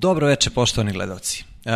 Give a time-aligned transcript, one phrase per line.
[0.00, 1.44] Dobro veče, poštovani gledalci.
[1.64, 1.72] Uh,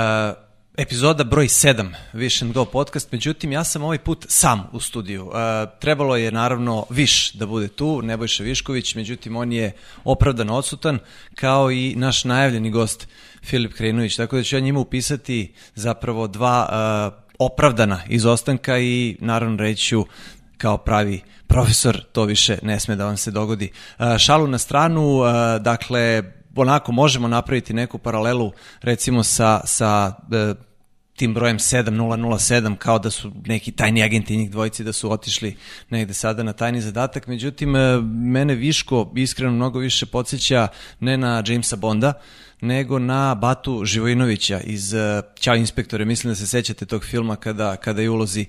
[0.77, 5.27] epizoda broj 7 Viš and Go podcast, međutim ja sam ovaj put sam u studiju.
[5.27, 5.33] Uh,
[5.81, 9.73] trebalo je naravno Viš da bude tu, Nebojša Višković, međutim on je
[10.05, 10.99] opravdano odsutan,
[11.35, 13.09] kao i naš najavljeni gost
[13.45, 19.57] Filip Krenović, tako da ću ja njima upisati zapravo dva uh, opravdana izostanka i naravno
[19.57, 20.05] reću
[20.59, 23.73] kao pravi profesor, to više ne sme da vam se dogodi.
[24.19, 25.21] Šalu na stranu,
[25.61, 26.23] dakle,
[26.57, 30.55] onako možemo napraviti neku paralelu recimo sa, sa e,
[31.17, 35.57] tim brojem 7007 kao da su neki tajni agenti njih dvojici da su otišli
[35.91, 37.27] negde sada na tajni zadatak.
[37.27, 40.69] Međutim, e, mene Viško iskreno mnogo više podsjeća
[41.01, 42.13] ne na Jamesa Bonda,
[42.63, 45.01] nego na Batu Živojinovića iz uh,
[45.41, 46.05] Ćao inspektore.
[46.05, 48.47] Mislim da se sećate tog filma kada, kada je ulozi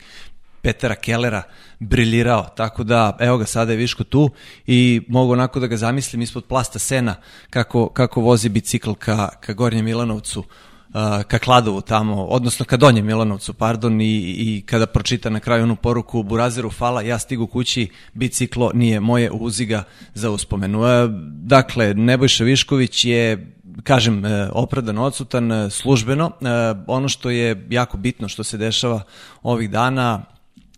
[0.63, 1.43] Petera Kellera
[1.79, 4.29] briljirao, tako da evo ga sada je Viško tu
[4.67, 7.15] i mogu onako da ga zamislim ispod plasta sena
[7.49, 13.05] kako, kako vozi bicikl ka, ka Gornjem Milanovcu uh, ka Kladovu tamo, odnosno ka Donjem
[13.05, 17.89] Milanovcu, pardon, i, i kada pročita na kraju onu poruku Burazeru fala, ja stigu kući,
[18.13, 20.79] biciklo nije moje, uziga za uspomenu.
[20.79, 20.87] Uh,
[21.27, 23.53] dakle, Nebojša Višković je
[23.83, 26.31] kažem, e, opravdan odsutan e, službeno.
[26.41, 26.45] E,
[26.87, 29.01] ono što je jako bitno što se dešava
[29.43, 30.21] ovih dana,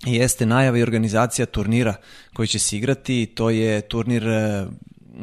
[0.05, 1.95] jeste najava i organizacija turnira
[2.33, 3.25] koji će se igrati.
[3.25, 4.65] To je turnir e,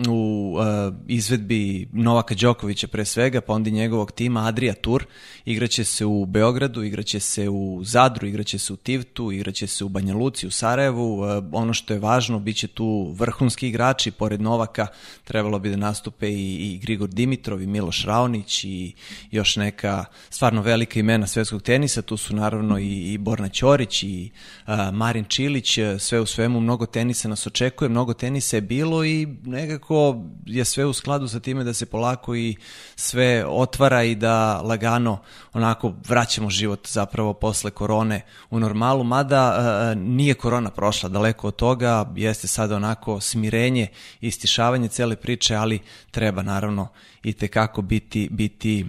[0.09, 5.05] u uh, izvedbi Novaka Đokovića pre svega, pa onda i njegovog tima Adria Tour.
[5.45, 9.89] Igraće se u Beogradu, igraće se u Zadru, igraće se u Tivtu, igraće se u
[9.89, 11.21] Banja Luci, u Sarajevu.
[11.21, 14.87] Uh, ono što je važno, bit će tu vrhunski igrači, pored Novaka
[15.25, 18.93] trebalo bi da nastupe i, i Grigor Dimitrov i Miloš Raonić i
[19.31, 22.03] još neka stvarno velika imena svetskog tenisa.
[22.03, 24.31] Tu su naravno i, i Borna Ćorić i
[24.67, 25.79] uh, Marin Čilić.
[25.99, 30.17] Sve u svemu mnogo tenisa nas očekuje, mnogo tenisa je bilo i nekako nekako
[30.47, 32.57] je sve u skladu sa time da se polako i
[32.97, 35.19] sve otvara i da lagano
[35.53, 39.57] onako vraćamo život zapravo posle korone u normalu, mada
[39.93, 43.89] e, nije korona prošla daleko od toga, jeste sada onako smirenje
[44.21, 46.89] i stišavanje cele priče, ali treba naravno
[47.23, 48.87] i tekako biti, biti e,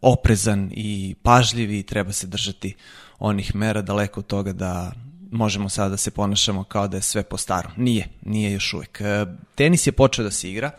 [0.00, 2.74] oprezan i pažljiv i treba se držati
[3.18, 4.92] onih mera daleko od toga da
[5.32, 7.72] možemo sada da se ponašamo kao da je sve po starom.
[7.76, 9.00] Nije, nije još uvek.
[9.00, 10.70] E, tenis je počeo da se igra.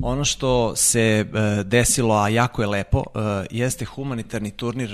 [0.00, 1.24] Ono što se e,
[1.64, 4.90] desilo, a jako je lepo, e, jeste humanitarni turnir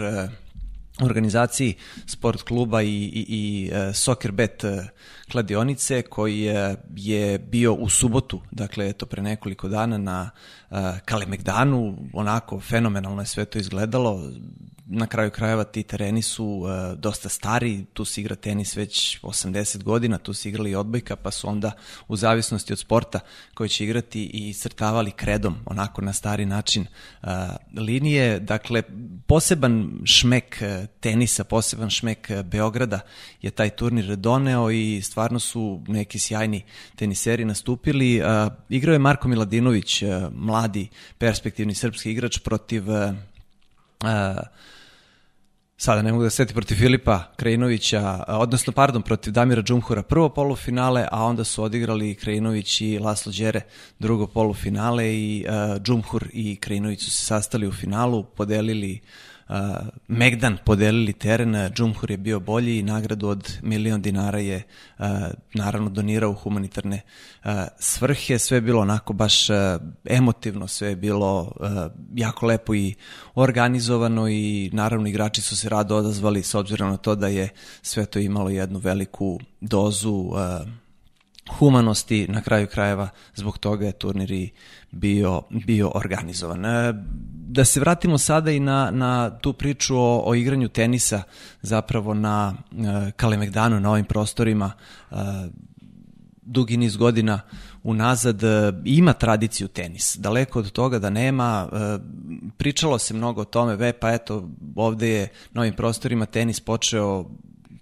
[1.02, 1.75] organizaciji
[2.06, 4.64] sport kluba i, i, i Soccer Bet
[5.34, 6.41] kladionice koji
[6.95, 10.31] je, bio u subotu, dakle eto pre nekoliko dana na
[11.05, 14.31] Kalemegdanu, onako fenomenalno je sve to izgledalo,
[14.87, 19.83] na kraju krajeva ti tereni su uh, dosta stari, tu se igra tenis već 80
[19.83, 21.73] godina, tu se igrali i odbojka, pa su onda
[22.09, 23.21] u zavisnosti od sporta
[23.55, 26.87] koji će igrati i crtavali kredom, onako na stari način
[27.23, 27.28] uh,
[27.77, 28.41] linije.
[28.41, 28.83] Dakle,
[29.27, 30.62] poseban šmek
[31.00, 33.00] tenisa, poseban šmek Beograda
[33.43, 36.62] je taj turnir doneo i stvarno su neki sjajni
[36.97, 38.23] teniseri nastupili.
[38.69, 40.03] Igrao je Marko Miladinović,
[40.33, 42.85] mladi perspektivni srpski igrač protiv
[45.77, 51.09] sada ne mogu da seti protiv Filipa Krajinovića, odnosno, pardon, protiv Damira Džumhura prvo polufinale,
[51.12, 53.61] a onda su odigrali Krajinović i Laslo Đere
[53.99, 59.34] drugo polufinale i uh, Džumhur i Krajinović su se sastali u finalu, podelili uh,
[60.09, 64.62] Megdan podelili teren, Džumhur je bio bolji i nagradu od milion dinara je
[65.55, 67.00] naravno donirao u humanitarne
[67.78, 68.38] svrhe.
[68.38, 69.47] Sve je bilo onako baš
[70.05, 71.53] emotivno, sve je bilo
[72.15, 72.94] jako lepo i
[73.34, 77.49] organizovano i naravno igrači su se rado odazvali s obzirom na to da je
[77.82, 80.37] sve to imalo jednu veliku dozu uh,
[81.50, 84.50] humanosti na kraju krajeva zbog toga je turnir i
[84.91, 86.65] bio, bio organizovan.
[86.65, 86.94] E,
[87.49, 91.23] da se vratimo sada i na, na tu priču o, o igranju tenisa
[91.62, 94.73] zapravo na e, Kalemegdanu, na ovim prostorima
[95.11, 95.14] e,
[96.43, 97.41] dugi niz godina
[97.82, 98.43] unazad
[98.85, 100.17] ima tradiciju tenis.
[100.17, 101.69] Daleko od toga da nema,
[102.56, 107.25] pričalo se mnogo o tome, ve pa eto ovde je na ovim prostorima tenis počeo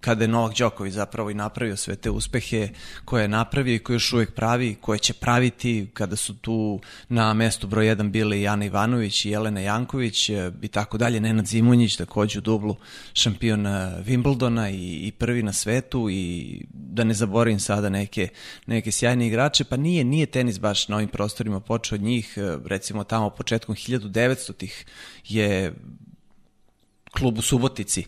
[0.03, 2.69] kada je Novak Đoković zapravo i napravio sve te uspehe
[3.05, 7.35] koje je napravio i koje još uvek pravi, koje će praviti kada su tu na
[7.35, 11.97] mestu broj 1 bili Jana Ivanović i Jelena Janković e, i tako dalje, Nenad Zimunjić
[11.97, 12.77] takođe u dublu
[13.15, 13.71] šampion e,
[14.07, 18.29] Wimbledona i, i prvi na svetu i da ne zaboravim sada neke,
[18.67, 22.57] neke sjajne igrače, pa nije, nije tenis baš na ovim prostorima počeo od njih, e,
[22.67, 24.85] recimo tamo početkom 1900-ih
[25.29, 25.75] je
[27.13, 28.05] klub u Subotici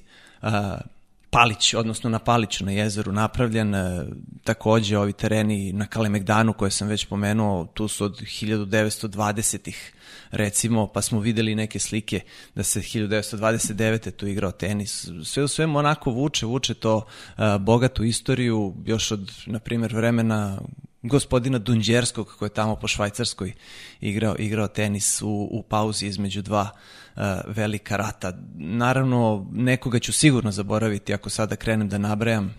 [1.34, 4.06] Palić, odnosno na Paliću na jezeru napravljen, e,
[4.44, 9.92] takođe ovi tereni na Kalemegdanu koje sam već pomenuo, tu su od 1920-ih
[10.30, 12.20] recimo, pa smo videli neke slike
[12.54, 14.10] da se 1929.
[14.10, 15.08] tu igrao tenis.
[15.24, 20.58] Sve u svemu onako vuče, vuče to uh, bogatu istoriju još od, na primjer, vremena
[21.02, 23.52] gospodina Dunđerskog koji je tamo po Švajcarskoj
[24.00, 27.03] igrao, igrao tenis u, u pauzi između dva uh,
[27.46, 28.32] velika rata.
[28.54, 32.54] Naravno, nekoga ću sigurno zaboraviti ako sada krenem da nabrajam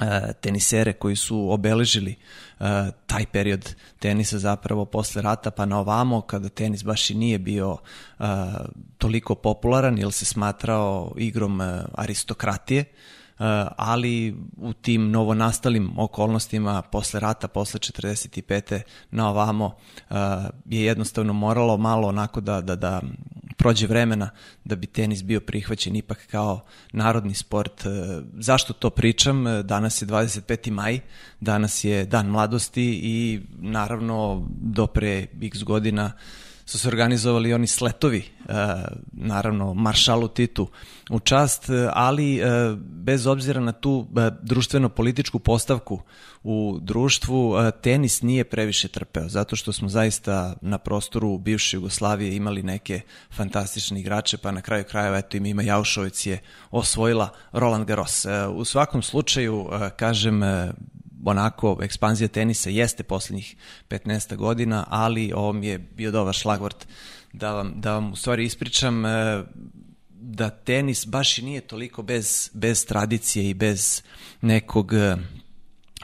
[0.00, 2.14] uh, tenisere koji su obeležili
[2.58, 2.66] uh,
[3.06, 7.72] taj period tenisa zapravo posle rata pa na ovamo kada tenis baš i nije bio
[8.18, 8.26] uh,
[8.98, 11.60] toliko popularan ili se smatrao igrom
[11.94, 12.84] aristokratije
[13.76, 18.80] ali u tim novonastalim okolnostima posle rata, posle 45.
[19.10, 19.76] na ovamo
[20.64, 23.00] je jednostavno moralo malo onako da, da, da
[23.56, 24.30] prođe vremena
[24.64, 26.60] da bi tenis bio prihvaćen ipak kao
[26.92, 27.84] narodni sport.
[28.38, 29.44] Zašto to pričam?
[29.64, 30.70] Danas je 25.
[30.70, 31.00] maj,
[31.40, 36.12] danas je dan mladosti i naravno do pre x godina
[36.66, 38.52] su se organizovali oni sletovi, e,
[39.12, 40.68] naravno maršalu Titu
[41.10, 42.44] u čast, ali e,
[42.78, 46.00] bez obzira na tu e, društveno-političku postavku
[46.42, 52.62] u društvu, tenis nije previše trpeo, zato što smo zaista na prostoru bivše Jugoslavije imali
[52.62, 56.38] neke fantastične igrače, pa na kraju krajeva, eto im ima Jaušovec je
[56.70, 58.26] osvojila Roland Garros.
[58.54, 60.42] U svakom slučaju, kažem,
[61.30, 63.56] onako ekspanzija tenisa jeste poslednjih
[63.88, 66.86] 15 godina, ali ovo mi je bio dobar šlagvort
[67.32, 69.44] da vam, da vam u stvari ispričam e,
[70.08, 74.02] da tenis baš i nije toliko bez, bez tradicije i bez
[74.40, 75.16] nekog e,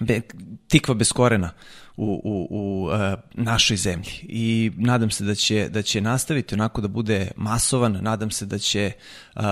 [0.01, 0.21] be,
[0.69, 1.51] tikva bez korena
[1.97, 2.93] u, u, u uh,
[3.35, 8.31] našoj zemlji i nadam se da će, da će nastaviti onako da bude masovan, nadam
[8.31, 8.93] se da će
[9.35, 9.43] uh,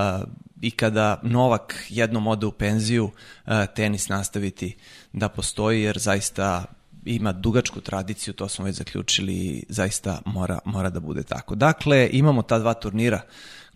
[0.61, 4.77] i kada Novak jednom ode u penziju, uh, tenis nastaviti
[5.13, 6.65] da postoji jer zaista
[7.05, 11.55] ima dugačku tradiciju, to smo već zaključili i zaista mora, mora da bude tako.
[11.55, 13.21] Dakle, imamo ta dva turnira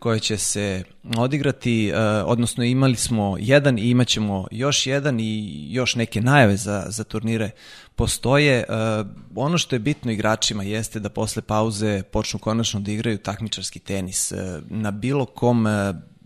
[0.04, 0.84] koje će se
[1.16, 6.56] odigrati, uh, odnosno imali smo jedan i imat ćemo još jedan i još neke najave
[6.56, 7.50] za, za turnire
[7.94, 8.64] postoje.
[8.68, 13.78] Uh, ono što je bitno igračima jeste da posle pauze počnu konačno da igraju takmičarski
[13.78, 14.32] tenis.
[14.32, 14.38] Uh,
[14.70, 15.66] na bilo kom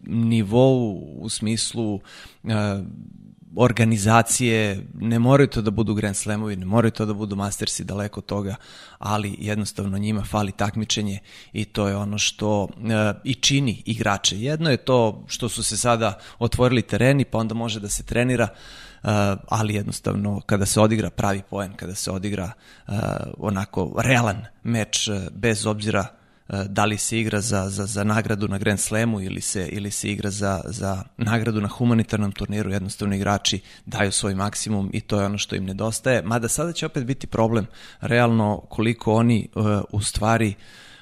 [0.06, 2.00] nivou u smislu
[3.56, 8.20] organizacije, ne moraju to da budu Grand Slamovi, ne moraju to da budu Mastersi, daleko
[8.20, 8.54] toga,
[8.98, 11.18] ali jednostavno njima fali takmičenje
[11.52, 14.40] i to je ono što e, i čini igrače.
[14.40, 18.48] Jedno je to što su se sada otvorili tereni, pa onda može da se trenira,
[19.02, 19.10] Uh,
[19.48, 22.52] ali jednostavno kada se odigra pravi poen, kada se odigra
[22.88, 22.94] uh,
[23.38, 26.17] onako realan meč uh, bez obzira E,
[26.48, 30.08] da li se igra za, za, za nagradu na Grand Slamu ili se, ili se
[30.08, 35.26] igra za, za nagradu na humanitarnom turniru, jednostavno igrači daju svoj maksimum i to je
[35.26, 37.66] ono što im nedostaje, mada sada će opet biti problem
[38.00, 40.54] realno koliko oni uh, u stvari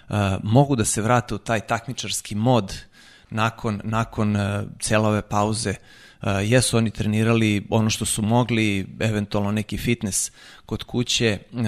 [0.09, 2.75] uh, mogu da se vrate u taj takmičarski mod
[3.31, 4.43] nakon, nakon uh,
[4.81, 5.75] cele ove pauze.
[6.23, 10.33] Uh, jesu oni trenirali ono što su mogli, eventualno neki fitness
[10.67, 11.61] kod kuće, uh,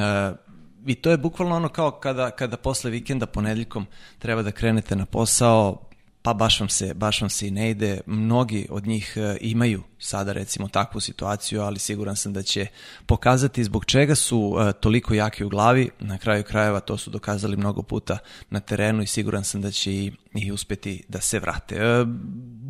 [0.86, 3.86] i to je bukvalno ono kao kada, kada posle vikenda ponedeljkom
[4.19, 5.88] treba da krenete na posao,
[6.22, 8.00] pa baš vam se, baš vam se i ne ide.
[8.06, 12.67] Mnogi od njih e, imaju sada recimo takvu situaciju, ali siguran sam da će
[13.06, 15.91] pokazati zbog čega su e, toliko jaki u glavi.
[16.00, 18.19] Na kraju krajeva to su dokazali mnogo puta
[18.50, 21.76] na terenu i siguran sam da će i, i uspeti da se vrate.
[21.76, 22.05] E,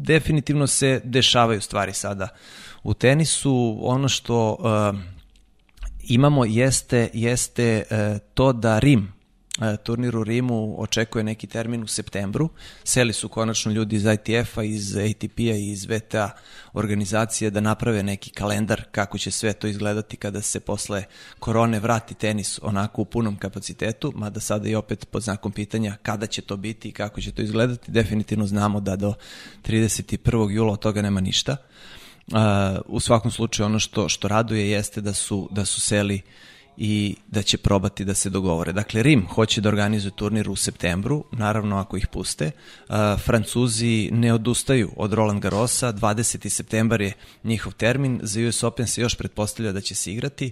[0.02, 2.28] definitivno se dešavaju stvari sada
[2.82, 3.78] u tenisu.
[3.80, 4.56] Ono što
[6.08, 9.12] imamo jeste, jeste e, to da Rim,
[9.60, 12.48] e, turnir u Rimu očekuje neki termin u septembru.
[12.84, 16.30] Seli su konačno ljudi iz ITF-a, iz ATP-a i iz VTA
[16.72, 21.04] organizacije da naprave neki kalendar kako će sve to izgledati kada se posle
[21.38, 26.26] korone vrati tenis onako u punom kapacitetu, mada sada i opet pod znakom pitanja kada
[26.26, 27.90] će to biti i kako će to izgledati.
[27.90, 29.14] Definitivno znamo da do
[29.66, 30.50] 31.
[30.50, 31.52] jula od toga nema ništa.
[31.52, 31.97] Uh,
[32.86, 36.22] u svakom slučaju ono što što raduje jeste da su da su seli
[36.80, 38.72] i da će probati da se dogovore.
[38.72, 42.50] Dakle, Rim hoće da organizuje turnir u septembru, naravno ako ih puste.
[42.88, 42.94] Uh,
[43.24, 46.48] Francuzi ne odustaju od Roland Garrosa, 20.
[46.48, 47.12] septembar je
[47.44, 50.50] njihov termin, za US Open se još pretpostavlja da će se igrati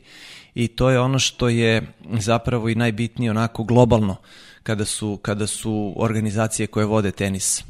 [0.55, 4.17] i to je ono što je zapravo i najbitnije onako globalno
[4.63, 7.65] kada su, kada su organizacije koje vode tenis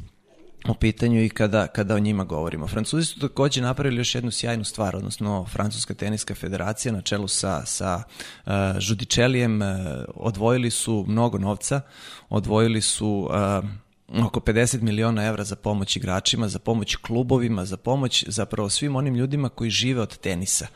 [0.69, 2.67] u pitanju i kada, kada o njima govorimo.
[2.67, 7.65] Francuzi su takođe napravili još jednu sjajnu stvar, odnosno Francuska teniska federacija na čelu sa,
[7.65, 8.03] sa
[8.45, 9.67] uh, Žudičelijem uh,
[10.15, 11.81] odvojili su mnogo novca,
[12.29, 18.25] odvojili su uh, oko 50 miliona evra za pomoć igračima, za pomoć klubovima, za pomoć
[18.27, 20.67] zapravo svim onim ljudima koji žive od tenisa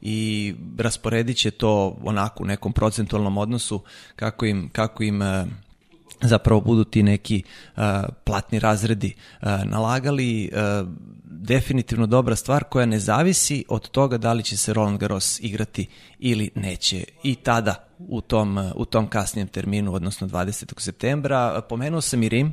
[0.00, 3.82] i rasporedit će to onako u nekom procentualnom odnosu
[4.16, 5.46] kako im, kako im e,
[6.22, 7.42] zapravo budu ti neki
[7.76, 7.82] uh,
[8.24, 10.88] platni razredi uh, nalagali uh,
[11.24, 15.86] definitivno dobra stvar koja ne zavisi od toga da li će se Roland Garros igrati
[16.18, 17.04] ili neće.
[17.22, 20.80] I tada u tom, u tom kasnijem terminu, odnosno 20.
[20.80, 22.52] septembra, pomenuo sam i Rim,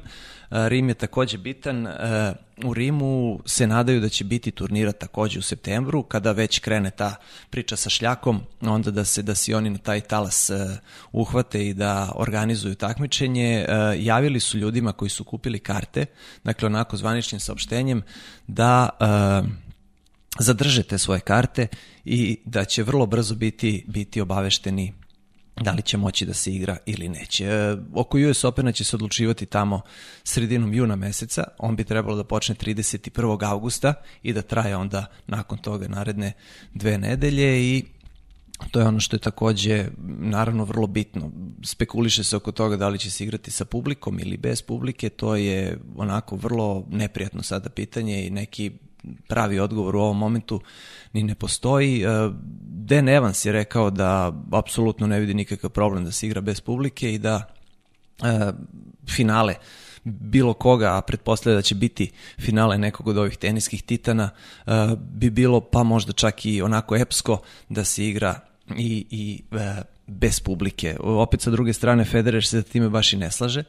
[0.54, 1.88] Rim je takođe bitan.
[2.64, 7.16] U Rimu se nadaju da će biti turnira takođe u septembru, kada već krene ta
[7.50, 10.52] priča sa šljakom, onda da se da si oni na taj talas
[11.12, 13.66] uhvate i da organizuju takmičenje.
[13.98, 16.06] Javili su ljudima koji su kupili karte,
[16.44, 18.02] dakle onako zvaničnim saopštenjem,
[18.48, 18.90] da
[20.40, 21.68] zadržete svoje karte
[22.06, 24.94] i da će vrlo brzo biti biti obavešteni
[25.62, 27.46] da li će moći da se igra ili neće.
[27.46, 29.82] E, oko US Opena će se odlučivati tamo
[30.24, 33.50] sredinom juna meseca, on bi trebalo da počne 31.
[33.50, 33.94] augusta
[34.24, 36.34] i da traje onda nakon toga naredne
[36.74, 37.84] dve nedelje i
[38.72, 39.88] To je ono što je takođe
[40.20, 41.32] naravno vrlo bitno.
[41.64, 45.36] Spekuliše se oko toga da li će se igrati sa publikom ili bez publike, to
[45.36, 48.72] je onako vrlo neprijatno sada pitanje i neki
[49.28, 50.62] pravi odgovor u ovom momentu
[51.14, 52.04] ni ne postoji.
[52.04, 52.08] E,
[52.62, 57.14] Dan Evans je rekao da apsolutno ne vidi nikakav problem da se igra bez publike
[57.14, 57.54] i da
[58.24, 58.52] e,
[59.10, 59.56] finale
[60.04, 64.30] bilo koga, a pretpostavlja da će biti finale nekog od ovih teniskih titana,
[64.66, 68.40] e, bi bilo pa možda čak i onako epsko da se igra
[68.78, 69.44] i, i
[70.08, 70.96] bez publike.
[71.00, 73.64] Opet sa druge strane Federer se time baš i ne slaže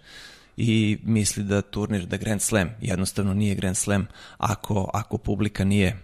[0.56, 4.06] i misli da turnir, da Grand Slam jednostavno nije Grand Slam
[4.38, 5.98] ako, ako publika nije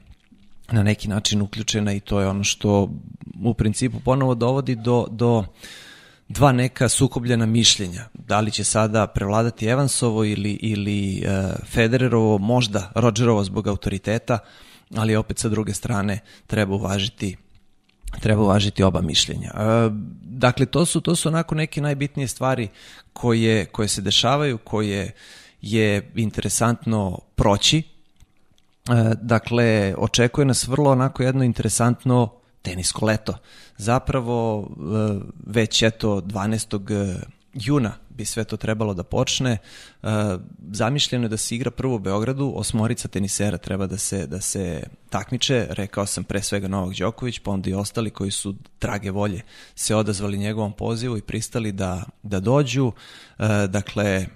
[0.70, 2.90] na neki način uključena i to je ono što
[3.42, 5.44] u principu ponovo dovodi do, do
[6.28, 8.08] dva neka sukobljena mišljenja.
[8.14, 14.38] Da li će sada prevladati Evansovo ili, ili uh, Federerovo, možda Rodgerovo zbog autoriteta,
[14.96, 17.36] ali opet sa druge strane treba uvažiti
[18.20, 19.50] treba uvažiti oba mišljenja.
[19.54, 22.68] Uh, dakle, to su, to su onako neke najbitnije stvari
[23.12, 25.12] koje, koje se dešavaju, koje
[25.62, 27.82] je interesantno proći
[28.88, 33.34] E, dakle, očekuje nas vrlo onako jedno interesantno tenisko leto.
[33.76, 37.20] Zapravo, e, već eto 12.
[37.54, 39.58] E, juna bi sve to trebalo da počne.
[40.72, 44.82] Zamišljeno je da se igra prvo u Beogradu, osmorica tenisera treba da se, da se
[45.10, 49.42] takmiče, rekao sam pre svega Novak Đoković, pa onda i ostali koji su drage volje
[49.74, 52.92] se odazvali njegovom pozivu i pristali da, da dođu.
[53.68, 54.26] Dakle,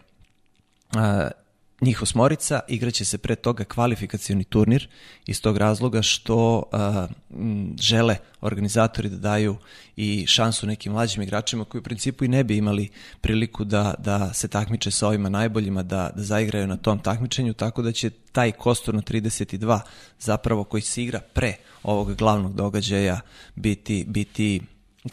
[1.85, 4.88] njih osmorica, igraće se pre toga kvalifikacioni turnir
[5.26, 9.57] iz tog razloga što a, m, žele organizatori da daju
[9.97, 12.88] i šansu nekim mlađim igračima koji u principu i ne bi imali
[13.21, 17.83] priliku da, da se takmiče sa ovima najboljima, da, da zaigraju na tom takmičenju, tako
[17.83, 19.81] da će taj kostur na 32
[20.19, 23.21] zapravo koji se igra pre ovog glavnog događaja
[23.55, 24.61] biti, biti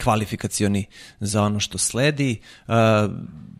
[0.02, 0.86] kvalifikacioni
[1.20, 2.40] za ono što sledi.
[2.68, 2.74] Uh,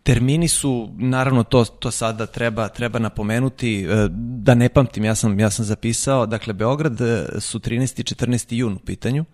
[0.03, 5.39] termini su, naravno to, to sada treba, treba napomenuti, uh, da ne pamtim, ja sam,
[5.39, 7.07] ja sam zapisao, dakle Beograd uh,
[7.39, 7.99] su 13.
[7.99, 8.53] i 14.
[8.53, 9.25] jun u pitanju,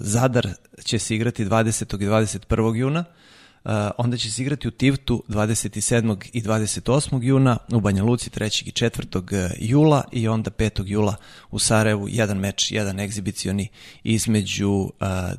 [0.00, 0.48] Zadar
[0.84, 2.02] će se igrati 20.
[2.02, 2.76] i 21.
[2.76, 3.04] juna,
[3.98, 6.28] onda će se igrati u Tivtu 27.
[6.32, 7.22] i 28.
[7.22, 8.68] juna, u Banja Luci 3.
[8.68, 9.50] i 4.
[9.58, 10.82] jula i onda 5.
[10.86, 11.16] jula
[11.50, 13.68] u Sarajevu jedan meč, jedan egzibicioni
[14.04, 14.90] između uh,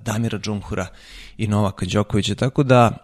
[0.06, 0.88] Damira Džumhura
[1.38, 2.98] i Novaka Đokovića, tako da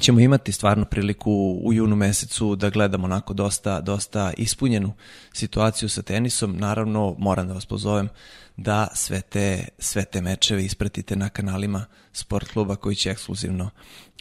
[0.00, 4.92] ćemo imati stvarno priliku u junu mesecu da gledamo onako dosta, dosta ispunjenu
[5.32, 6.56] situaciju sa tenisom.
[6.56, 8.08] Naravno, moram da vas pozovem
[8.56, 13.70] da sve te, sve te mečeve ispratite na kanalima sport kluba koji će ekskluzivno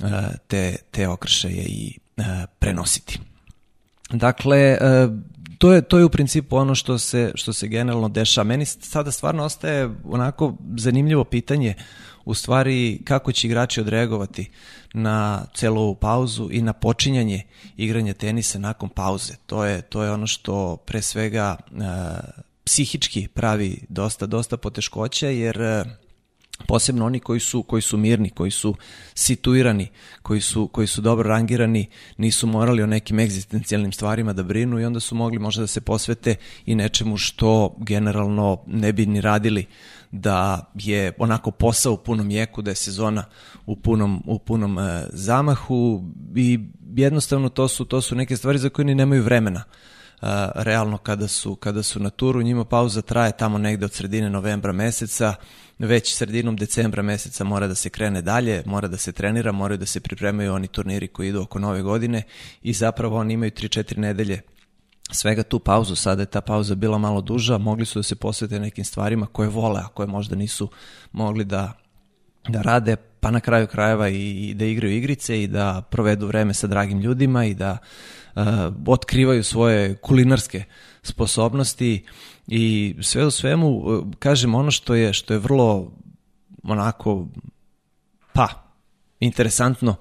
[0.03, 0.10] uh,
[0.48, 2.25] te, te okršaje i uh,
[2.60, 3.20] prenositi.
[4.10, 5.13] Dakle, uh,
[5.57, 8.43] to je to je u principu ono što se što se generalno dešava.
[8.43, 11.74] Meni sada stvarno ostaje onako zanimljivo pitanje
[12.25, 14.50] u stvari kako će igrači odreagovati
[14.93, 17.41] na celu ovu pauzu i na počinjanje
[17.77, 19.33] igranja tenisa nakon pauze.
[19.45, 21.81] To je to je ono što pre svega uh,
[22.65, 25.57] psihički pravi dosta dosta poteškoća jer
[26.67, 28.75] posebno oni koji su koji su mirni, koji su
[29.13, 29.88] situirani,
[30.21, 34.85] koji su koji su dobro rangirani, nisu morali o nekim egzistencijalnim stvarima da brinu i
[34.85, 36.35] onda su mogli možda da se posvete
[36.65, 39.65] i nečemu što generalno ne bi ni radili
[40.12, 43.24] da je onako posao u punom jeku, da je sezona
[43.65, 46.03] u punom, u punom e, zamahu
[46.35, 46.59] i
[46.95, 49.63] jednostavno to su, to su neke stvari za koje ni nemaju vremena
[50.55, 54.72] realno kada su, kada su na turu, njima pauza traje tamo negde od sredine novembra
[54.72, 55.36] meseca,
[55.79, 59.86] već sredinom decembra meseca mora da se krene dalje, mora da se trenira, moraju da
[59.86, 62.24] se pripremaju oni turniri koji idu oko nove godine
[62.63, 64.41] i zapravo oni imaju 3-4 nedelje
[65.12, 68.60] svega tu pauzu, sada je ta pauza bila malo duža, mogli su da se posvete
[68.60, 70.69] nekim stvarima koje vole, a koje možda nisu
[71.12, 71.74] mogli da,
[72.48, 76.53] da rade, pa na kraju krajeva i, i da igraju igrice i da provedu vreme
[76.53, 77.77] sa dragim ljudima i da
[78.87, 80.63] otkrivaju svoje kulinarske
[81.03, 82.05] sposobnosti
[82.47, 85.91] i sve u svemu, uh, kažem, ono što je, što je vrlo
[86.63, 87.27] onako,
[88.33, 88.47] pa,
[89.19, 89.95] interesantno,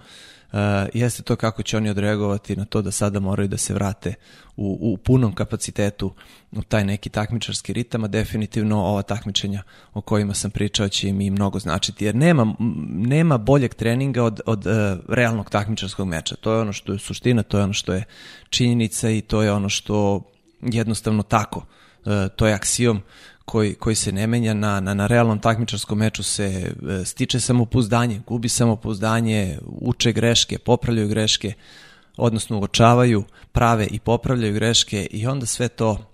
[0.54, 4.14] uh, jeste to kako će oni odreagovati na to da sada moraju da se vrate
[4.56, 6.14] u, u punom kapacitetu
[6.52, 9.62] u taj neki takmičarski ritam, a definitivno ova takmičenja
[9.94, 12.54] o kojima sam pričao će im i mnogo značiti, jer nema,
[12.88, 14.72] nema boljeg treninga od, od uh,
[15.08, 16.36] realnog takmičarskog meča.
[16.36, 18.04] To je ono što je suština, to je ono što je
[18.48, 20.22] činjenica i to je ono što
[20.62, 23.02] jednostavno tako, uh, to je aksijom
[23.44, 28.20] koji, koji se ne menja na, na, na realnom takmičarskom meču se e, stiče samopouzdanje,
[28.26, 31.52] gubi samopouzdanje, uče greške, popravljaju greške,
[32.16, 36.10] odnosno uočavaju, prave i popravljaju greške i onda sve to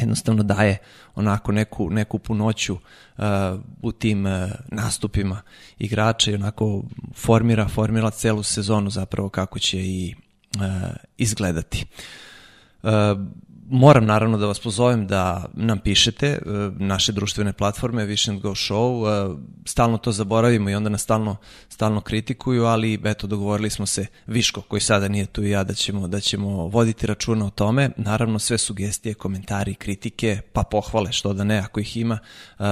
[0.00, 0.78] jednostavno daje
[1.14, 3.24] onako neku, neku punoću uh,
[3.82, 4.32] u tim uh,
[4.68, 5.42] nastupima
[5.78, 6.82] igrača i onako
[7.14, 10.14] formira, formira celu sezonu zapravo kako će i
[10.56, 10.62] uh,
[11.16, 11.84] izgledati.
[11.84, 12.29] Uh,
[13.70, 16.38] moram naravno da vas pozovem da nam pišete e,
[16.78, 21.36] naše društvene platforme Vision Go Show, e, stalno to zaboravimo i onda nas stalno,
[21.68, 25.74] stalno kritikuju, ali eto dogovorili smo se Viško koji sada nije tu i ja da
[25.74, 27.90] ćemo, da ćemo voditi računa o tome.
[27.96, 32.18] Naravno sve sugestije, komentari, kritike, pa pohvale što da ne ako ih ima
[32.58, 32.64] e,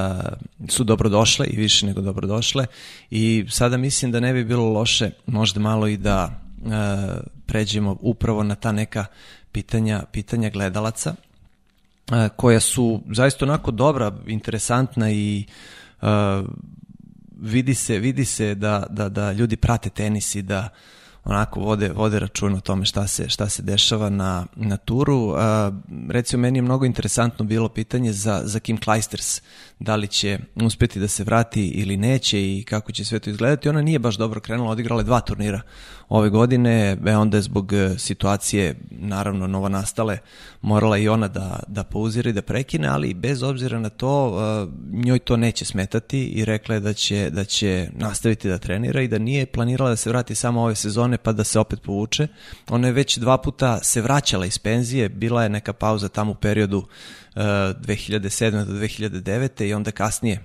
[0.68, 2.66] su dobrodošle i više nego dobrodošle
[3.10, 6.40] i sada mislim da ne bi bilo loše možda malo i da
[7.46, 9.06] pređemo upravo na ta neka
[9.58, 11.14] pitanja, pitanja gledalaca
[12.36, 15.44] koja su zaista onako dobra, interesantna i
[16.02, 16.08] uh,
[17.40, 20.68] vidi se, vidi se da, da, da ljudi prate tenis i da
[21.24, 25.16] onako vode, vode račun o tome šta se, šta se dešava na, na turu.
[25.16, 25.36] Uh,
[26.10, 29.42] recimo, meni je mnogo interesantno bilo pitanje za, za Kim Kleisters,
[29.78, 33.68] da li će uspeti da se vrati ili neće i kako će sve to izgledati.
[33.68, 35.60] Ona nije baš dobro krenula, odigrala dva turnira
[36.08, 40.18] ove godine, e onda je zbog e, situacije, naravno, nova nastale,
[40.60, 45.04] morala i ona da, da pauzira i da prekine, ali bez obzira na to, uh,
[45.04, 49.08] njoj to neće smetati i rekla je da će, da će nastaviti da trenira i
[49.08, 52.28] da nije planirala da se vrati samo ove sezone pa da se opet povuče.
[52.68, 56.34] Ona je već dva puta se vraćala iz penzije, bila je neka pauza tamo u
[56.34, 56.86] periodu
[57.34, 58.64] 2007.
[58.64, 59.64] do 2009.
[59.64, 60.40] i onda kasnije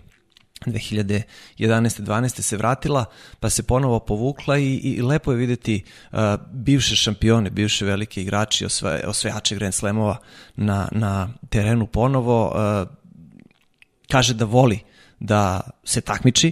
[0.66, 1.24] 2011.
[1.58, 2.42] 12.
[2.42, 3.06] se vratila,
[3.40, 6.20] pa se ponovo povukla i, i lepo je videti uh,
[6.52, 10.18] bivše šampione, bivše velike igrači, osve, osvajače Grand Slamova
[10.56, 12.46] na, na terenu ponovo.
[12.46, 12.88] Uh,
[14.12, 14.80] kaže da voli
[15.20, 16.52] da se takmiči,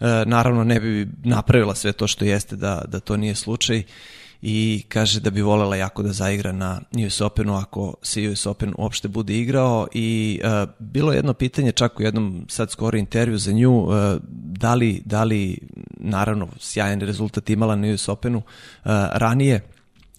[0.00, 3.82] uh, naravno ne bi napravila sve to što jeste da, da to nije slučaj
[4.42, 8.74] i kaže da bi volela jako da zaigra na US Openu ako se US Open
[8.78, 13.38] uopšte bude igrao i uh, bilo je jedno pitanje čak u jednom sad skoro intervju
[13.38, 13.92] za nju uh,
[14.32, 15.58] da, li, da li
[15.96, 19.60] naravno sjajan rezultat imala na US Openu uh, ranije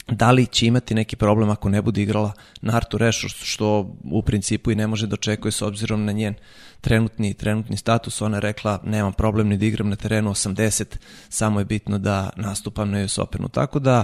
[0.07, 4.21] da li će imati neki problem ako ne bude igrala na Artur Ashe, što u
[4.21, 6.33] principu i ne može da očekuje s obzirom na njen
[6.81, 8.21] trenutni, trenutni status.
[8.21, 10.85] Ona je rekla, nemam problem ni da igram na terenu 80,
[11.29, 13.49] samo je bitno da nastupam na US Openu.
[13.49, 14.03] Tako da,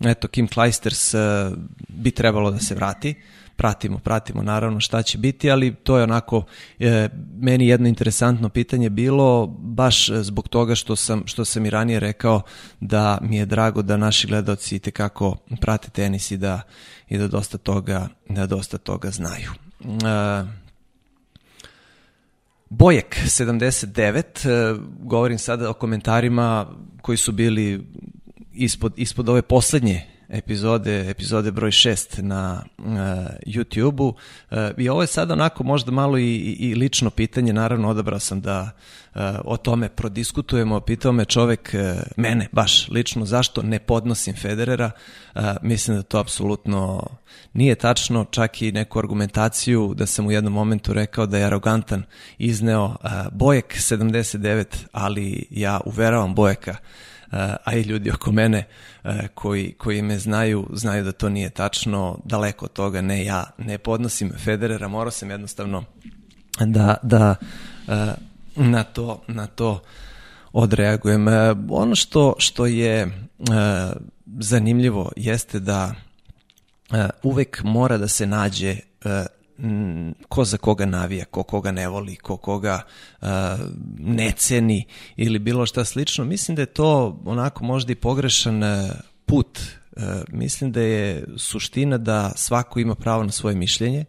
[0.00, 1.20] eto, Kim Kleisters uh,
[1.88, 3.14] bi trebalo da se vrati.
[3.58, 6.44] Pratimo, pratimo naravno šta će biti, ali to je onako
[6.78, 7.08] e,
[7.40, 12.42] meni jedno interesantno pitanje bilo baš zbog toga što sam, što sam i ranije rekao
[12.80, 16.60] da mi je drago da naši gledalci te kako prate tenis i da,
[17.08, 19.50] i da dosta toga, da dosta toga znaju.
[19.84, 20.44] E,
[22.70, 26.66] Bojek 79, e, govorim sada o komentarima
[27.02, 27.86] koji su bili
[28.52, 32.84] ispod, ispod ove poslednje epizode, epizode broj 6 na uh,
[33.46, 34.08] YouTube-u.
[34.08, 38.40] Uh, I ovo je sad onako možda malo i, i lično pitanje, naravno odabrao sam
[38.40, 38.70] da
[39.14, 40.80] uh, o tome prodiskutujemo.
[40.80, 44.90] Pitao me čovek, uh, mene baš lično, zašto ne podnosim Federera.
[45.34, 47.06] Uh, mislim da to apsolutno
[47.52, 52.02] nije tačno, čak i neku argumentaciju da sam u jednom momentu rekao da je arogantan
[52.38, 56.76] izneo uh, Bojek 79, ali ja uveravam Bojeka
[57.64, 58.64] a i ljudi oko mene
[59.34, 63.78] koji, koji me znaju, znaju da to nije tačno, daleko od toga, ne, ja ne
[63.78, 65.84] podnosim Federera, morao sam jednostavno
[66.60, 67.34] da, da
[68.56, 69.82] na to, na to
[70.52, 71.26] odreagujem.
[71.70, 73.08] Ono što, što je
[74.38, 75.94] zanimljivo jeste da
[77.22, 78.76] uvek mora da se nađe
[80.28, 82.82] ko za koga navija, ko koga ne voli, ko koga
[83.20, 83.28] uh,
[83.98, 84.84] ne ceni
[85.16, 86.24] ili bilo šta slično.
[86.24, 88.90] Mislim da je to onako možda i pogrešan uh,
[89.26, 89.58] put.
[89.96, 94.04] Uh, mislim da je suština da svako ima pravo na svoje mišljenje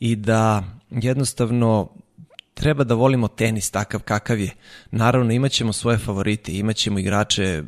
[0.00, 1.88] i da jednostavno
[2.54, 4.50] treba da volimo tenis takav kakav je.
[4.90, 7.62] Naravno imaćemo svoje favorite, imaćemo igrače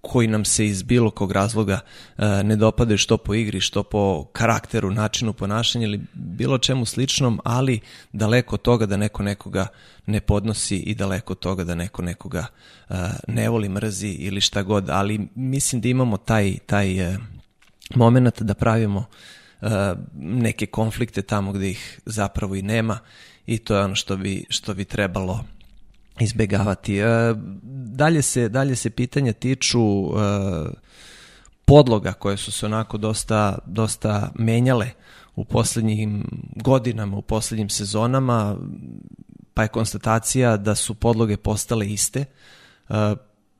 [0.00, 1.80] koji nam se iz bilo kog razloga
[2.18, 7.40] e, ne dopadaju što po igri, što po karakteru, načinu ponašanja ili bilo čemu sličnom,
[7.44, 7.80] ali
[8.12, 9.66] daleko od toga da neko nekoga
[10.06, 12.46] ne podnosi i daleko od toga da neko nekoga
[12.90, 12.94] e,
[13.28, 17.18] ne voli, mrzi ili šta god, ali mislim da imamo taj, taj e,
[17.94, 19.04] moment da pravimo
[20.14, 22.98] neke konflikte tamo gde ih zapravo i nema
[23.46, 25.44] i to je ono što bi, što bi trebalo
[26.20, 26.98] izbegavati.
[26.98, 27.34] E,
[27.72, 30.10] dalje se, dalje se pitanja tiču e,
[31.64, 34.90] podloga koje su se onako dosta, dosta menjale
[35.36, 36.24] u poslednjim
[36.56, 38.56] godinama, u poslednjim sezonama,
[39.54, 42.24] pa je konstatacija da su podloge postale iste,
[42.88, 42.94] e,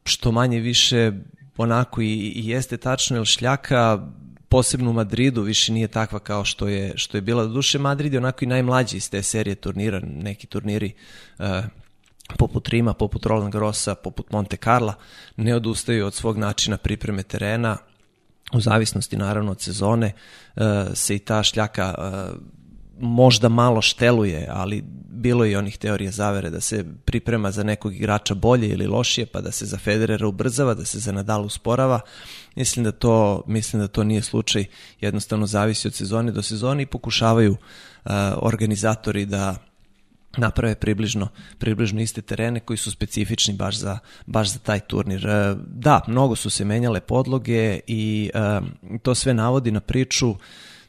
[0.05, 1.13] što manje više
[1.57, 4.09] onako i, i jeste tačno, jer šljaka
[4.49, 7.43] posebno u Madridu više nije takva kao što je, što je bila.
[7.43, 10.93] Do duše Madrid je onako i najmlađi iz te serije turnira, neki turniri
[11.39, 11.47] uh,
[12.37, 14.95] poput Rima, poput Roland Grossa, poput Monte Carla,
[15.37, 17.77] ne odustaju od svog načina pripreme terena,
[18.53, 20.13] u zavisnosti naravno od sezone
[20.57, 20.63] uh,
[20.95, 22.39] se i ta šljaka uh,
[23.01, 28.35] možda malo šteluje, ali bilo je onih teorija zavere da se priprema za nekog igrača
[28.35, 32.01] bolje ili lošije, pa da se za Federera ubrzava, da se za Nadal usporava.
[32.57, 34.65] Mislim da to, mislim da to nije slučaj,
[35.01, 39.57] jednostavno zavisi od sezone do sezone i pokušavaju uh, organizatori da
[40.37, 45.27] naprave približno, približno iste terene koji su specifični baš za, baš za taj turnir.
[45.27, 48.61] E, da, mnogo su se menjale podloge i e,
[49.03, 50.35] to sve navodi na priču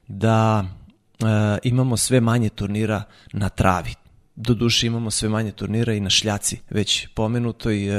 [0.07, 1.25] da e,
[1.63, 3.93] imamo sve manje turnira na travi.
[4.35, 7.89] Doduše imamo sve manje turnira i na šljaci, već pomenuto i,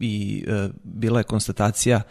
[0.00, 0.44] i
[0.82, 2.02] bila je konstatacija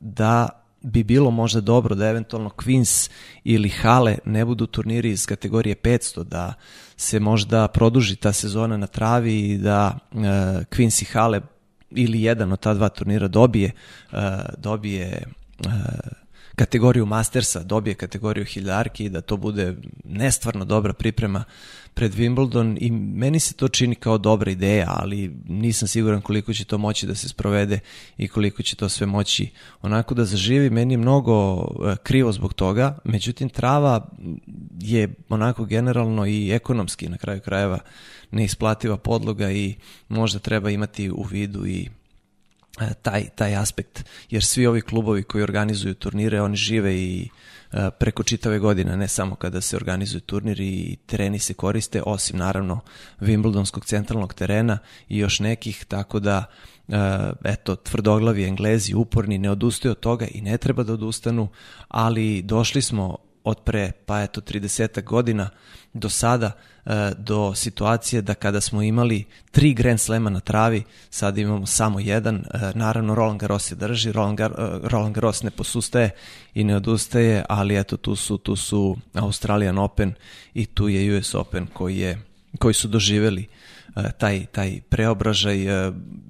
[0.00, 3.10] da bi bilo možda dobro da eventualno Queens
[3.44, 6.54] ili Hale ne budu turniri iz kategorije 500, da
[6.96, 10.20] se možda produži ta sezona na travi i da uh,
[10.70, 11.40] Queens i Hale
[11.90, 13.72] ili jedan od ta dva turnira dobije,
[14.12, 14.18] uh,
[14.58, 15.22] dobije
[15.58, 15.72] uh,
[16.56, 21.44] kategoriju Mastersa, dobije kategoriju hiljarki i da to bude nestvarno dobra priprema
[21.94, 26.64] pred Wimbledon i meni se to čini kao dobra ideja, ali nisam siguran koliko će
[26.64, 27.78] to moći da se sprovede
[28.18, 29.50] i koliko će to sve moći
[29.82, 30.70] onako da zaživi.
[30.70, 34.08] Meni je mnogo e, krivo zbog toga, međutim trava
[34.80, 37.78] je onako generalno i ekonomski na kraju krajeva
[38.30, 39.74] neisplativa podloga i
[40.08, 41.88] možda treba imati u vidu i
[43.02, 47.28] taj, taj aspekt, jer svi ovi klubovi koji organizuju turnire, oni žive i
[47.72, 52.38] E, preko čitave godine, ne samo kada se organizuju turniri i tereni se koriste, osim
[52.38, 52.80] naravno
[53.20, 56.44] Wimbledonskog centralnog terena i još nekih, tako da
[56.88, 56.94] e,
[57.44, 61.48] eto, tvrdoglavi englezi, uporni, ne odustaju od toga i ne treba da odustanu,
[61.88, 65.50] ali došli smo od pre, pa eto, 30 godina
[65.92, 66.52] do sada,
[66.86, 72.00] e, do situacije da kada smo imali tri Grand Slema na travi, sada imamo samo
[72.00, 72.36] jedan.
[72.36, 76.10] E, naravno, Roland Garros se drži, Roland, Gar, e, Roland Garros ne posustaje
[76.54, 80.14] i ne odustaje, ali eto, tu su, tu su Australian Open
[80.54, 82.18] i tu je US Open koji, je,
[82.58, 83.46] koji su doživeli
[84.18, 85.56] taj, taj preobražaj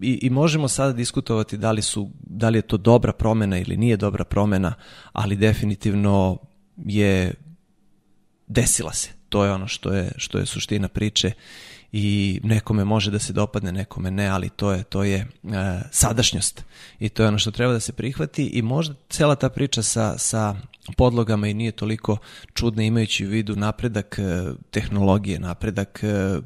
[0.02, 3.76] i, i možemo sada diskutovati da li, su, da li je to dobra promena ili
[3.76, 4.74] nije dobra promena,
[5.12, 6.38] ali definitivno
[6.76, 7.34] je
[8.46, 9.08] desila se.
[9.28, 11.32] To je ono što je, što je suština priče
[11.92, 15.26] i nekome može da se dopadne, nekome ne, ali to je to je e,
[15.90, 16.64] sadašnjost
[16.98, 20.18] i to je ono što treba da se prihvati i možda cela ta priča sa,
[20.18, 20.56] sa
[20.96, 22.16] podlogama i nije toliko
[22.54, 24.22] čudna imajući u vidu napredak e,
[24.70, 26.40] tehnologije, napredak e,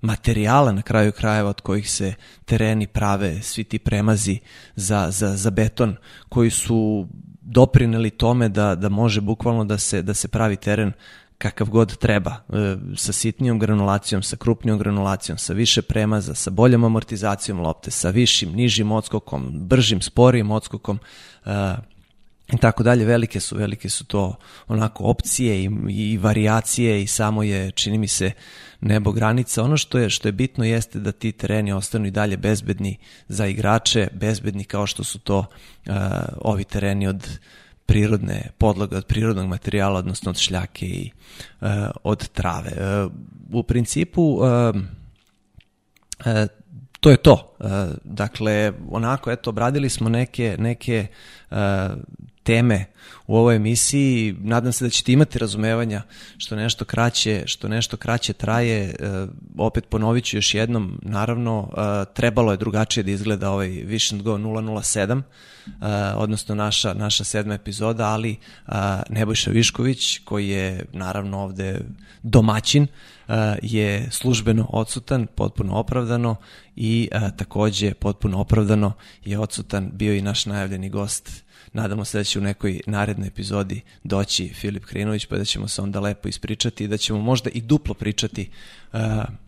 [0.00, 4.38] materijala na kraju krajeva od kojih se tereni prave, svi ti premazi
[4.76, 5.96] za, za, za beton
[6.28, 7.08] koji su
[7.50, 10.92] doprineli tome da, da može bukvalno da se, da se pravi teren
[11.38, 16.84] kakav god treba, e, sa sitnijom granulacijom, sa krupnijom granulacijom, sa više premaza, sa boljom
[16.84, 20.98] amortizacijom lopte, sa višim, nižim odskokom, bržim, sporijim odskokom,
[21.46, 21.74] e,
[22.52, 24.34] i tako dalje, velike su, velike su to
[24.68, 28.32] onako opcije i, i variacije i samo je, čini mi se,
[28.80, 29.62] nebo granica.
[29.62, 33.46] Ono što je, što je bitno jeste da ti tereni ostanu i dalje bezbedni za
[33.46, 35.94] igrače, bezbedni kao što su to uh,
[36.40, 37.38] ovi tereni od
[37.86, 41.10] prirodne podloge, od prirodnog materijala, odnosno od šljake i
[41.60, 41.68] uh,
[42.04, 42.72] od trave.
[43.04, 43.12] Uh,
[43.52, 44.42] u principu uh,
[46.26, 46.48] uh,
[47.00, 47.56] to je to.
[48.04, 51.06] Dakle, onako, eto, obradili smo neke, neke
[51.50, 51.56] uh,
[52.48, 52.84] teme
[53.26, 54.36] u ovoj emisiji.
[54.40, 56.02] Nadam se da ćete imati razumevanja
[56.38, 58.84] što nešto kraće, što nešto kraće traje.
[58.84, 58.94] E,
[59.58, 64.38] opet ponovit ću još jednom, naravno, e, trebalo je drugačije da izgleda ovaj Vision Go
[64.38, 65.22] 007,
[66.16, 68.36] odnosno naša, naša sedma epizoda, ali
[69.10, 71.80] Nebojša Višković, koji je naravno ovde
[72.22, 72.86] domaćin,
[73.62, 76.36] je službeno odsutan, potpuno opravdano
[76.76, 78.92] i takođe potpuno opravdano
[79.24, 81.47] je odsutan bio i naš najavljeni gost
[81.78, 85.82] Nadamo se da će u nekoj narednoj epizodi doći Filip Krinović pa da ćemo se
[85.82, 88.50] onda lepo ispričati i da ćemo možda i duplo pričati
[88.92, 89.00] uh,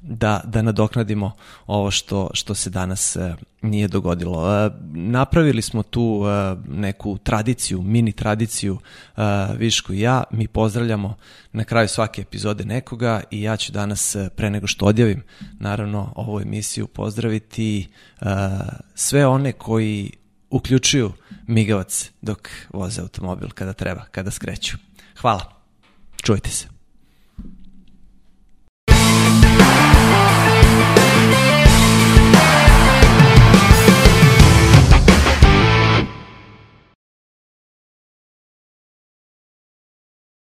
[0.02, 1.32] da, da nadoknadimo
[1.66, 3.22] ovo što, što se danas uh,
[3.62, 4.66] nije dogodilo.
[4.66, 6.22] Uh, napravili smo tu
[6.68, 8.78] neku tradiciju, mini tradiciju
[9.56, 10.24] Viško i ja.
[10.30, 11.16] Mi pozdravljamo
[11.52, 15.22] na kraju svake epizode nekoga i ja ću danas pre nego što odjavim
[15.58, 17.88] naravno ovu emisiju pozdraviti
[18.94, 20.10] sve one koji
[20.50, 21.12] uključuju
[21.46, 24.76] migavac dok voze automobil kada treba, kada skreću.
[25.20, 25.56] Hvala.
[26.22, 26.69] Čujte se.